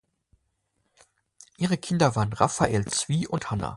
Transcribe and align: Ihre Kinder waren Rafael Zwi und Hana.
Ihre 1.57 1.77
Kinder 1.77 2.15
waren 2.15 2.33
Rafael 2.33 2.85
Zwi 2.87 3.27
und 3.27 3.51
Hana. 3.51 3.69